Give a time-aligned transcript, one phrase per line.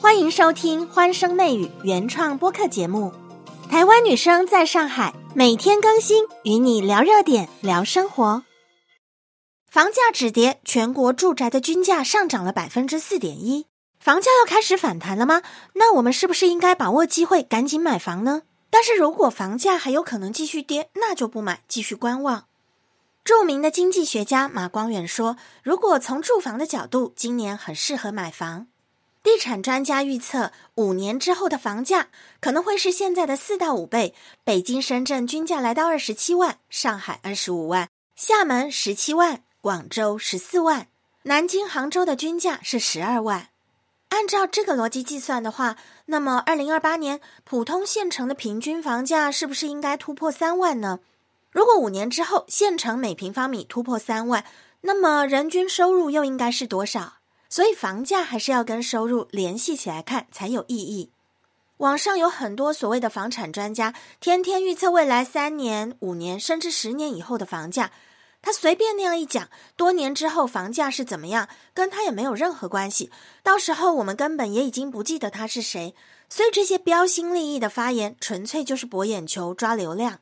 [0.00, 3.12] 欢迎收听《欢声内语》原创播客节目，
[3.68, 8.42] 台湾女生在上海每天更新，与你聊热点，聊生活。
[9.66, 13.66] 房价止跌，全国住宅的均价上涨了百分之四点一，
[13.98, 15.42] 房价要开始反弹了吗？
[15.74, 18.42] 那我们是不是应该把握机会，赶紧买房呢？
[18.70, 22.46] 但是如果房价还有可能继续跌，那就不买，继续观望。
[23.22, 28.68] 著名的经济学家马光远说：“如果从住房的角度，今年很适合买房。”
[29.22, 32.08] 地产专家预测，五年之后的房价
[32.40, 34.14] 可能会是现在的四到五倍。
[34.44, 40.86] 北京、深圳均价来到二十七万，上海二十五万，厦门十七万，广州十四万，
[41.24, 43.48] 南京、杭州的均价是十二万。
[44.08, 51.00] 按照这个逻辑计算的话，那么二零二八年普通县城的平均房价是不是应该突破三万呢？
[51.52, 54.44] 如果五年之后县城每平方米突破三万，
[54.80, 57.19] 那么人均收入又应该是多少？
[57.50, 61.10] 所以房价还是要跟收入联系起来看才有意义。
[61.78, 67.90] 网上有很多所谓的房产专家，天天预测未来三年、五年甚至十年以后的房价。
[68.42, 73.10] 他随便那样一讲，多年之后房价是怎么样，跟他也没有任何关系。
[73.42, 75.94] 到时候我们根本也已经不记得他是谁。
[76.28, 80.20] 所以这些标新立异的发言，纯粹就是博眼球、抓流量。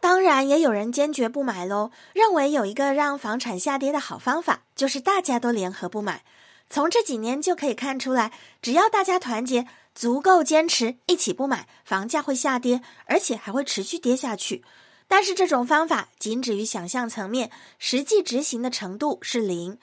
[0.00, 6.24] 当然，也有人坚决不买喽，认为有一个让房产下跌的好方法，就是大家都联合不买。
[6.70, 8.32] 从这几年就可以看出来，
[8.62, 14.64] 只要大家团结、足够坚持，一起不买，房价会下跌，而且还会持续跌下去。
[15.08, 19.78] 但是这种方法仅止于想象层面，实际执行的程度是零。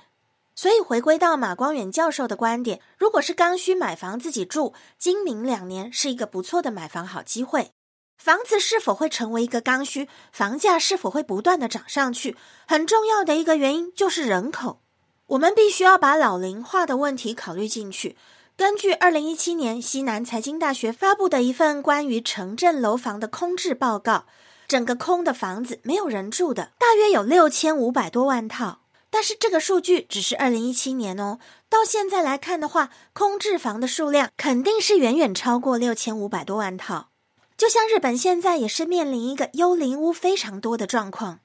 [0.56, 7.72] 所以回归到马光远教授的观点，如果是刚需买房自己住，今明两年是一个不错的买房好机会。
[8.18, 14.80] 房子是否会成为一个刚需，房价是否会不断的涨上去，很重要的一个原因就是人口。
[15.28, 18.16] 我们必须要把老龄化的问题考虑进去。
[18.56, 24.26] 根据二零一七年西南财经大学发布的一份关于城镇楼房的空置报告，
[24.70, 28.80] 整个空的房子没有人住的，大约有六千五百多万套。
[29.10, 31.40] 但是这个数据只是二零一七年哦，
[31.70, 37.10] 到现在来看的话，空置房的数量肯定是远远超过六千五百多万套。
[37.58, 41.40] 就像日本现在也是面临一个幽灵屋非常多的状况。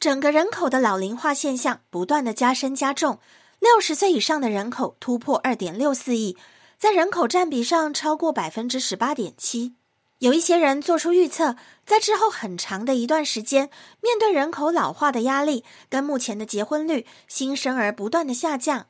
[0.00, 3.18] 整个人口的老龄化现象不断的加深加重，
[3.58, 6.36] 六十岁以上的人口突破二点六四亿，
[6.78, 9.74] 在人口占比上超过百分之十八点七。
[10.20, 13.70] 有一些人做出预测，在之后很长的一段时间，
[14.00, 18.86] 面对人口老化的压力，跟目前的结婚率、新生儿不断的下降，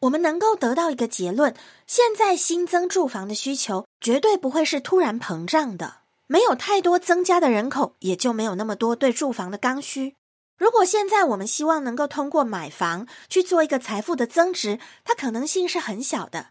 [0.00, 1.54] 我们能够得到一个结论：
[1.86, 5.98] 现在新增住房的需求绝对不会是突然膨胀的。
[6.26, 10.16] 没有太多增加的人口，也就没有那么多对住房的刚需。
[10.58, 16.48] 如果现在我们希望能够通过买房去做一个财富的增值，它可能性是很小的。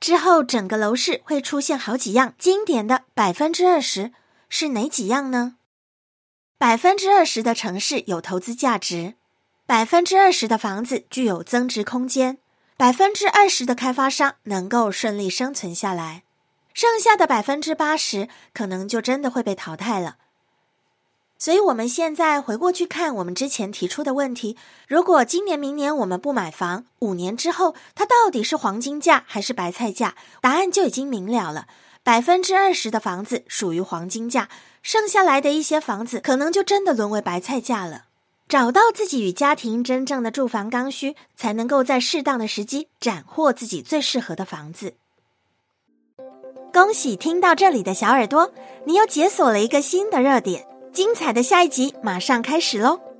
[0.00, 4.12] 之后整个楼市会出现好几样经典的百分之二十，
[4.48, 5.56] 是哪几样呢？
[6.58, 9.14] 百分之二十的城市有投资价值，
[9.64, 12.38] 百分之二十的房子具有增值空间，
[12.76, 16.24] 百分之二十的开发商能够顺利生存下来，
[16.74, 20.16] 剩下的百分之八十可能就真的会被淘汰了。
[21.36, 24.56] 所以，我们现在回过去看我们之前提出的问题：
[24.88, 30.14] 如果今年、明年我们不买房，五年之后它到底是黄金价还是白菜价？
[30.40, 31.66] 答案就已经明了了。
[32.02, 34.48] 百分之二十的房子属于黄金价，
[34.82, 38.04] 剩下来的一些房子可能就真的沦为白菜价了。
[38.46, 44.94] 找到自己与家庭真正的住房刚需，才能够在适当的时机斩获自己最适合的房子。
[46.72, 48.52] 恭喜听到这里的小耳朵，
[48.84, 50.66] 你又解锁了一个新的热点。
[50.94, 53.13] 精彩的下一集马上开始喽！